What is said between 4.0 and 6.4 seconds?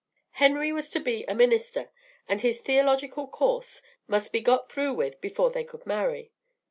must be got through with before they could marry.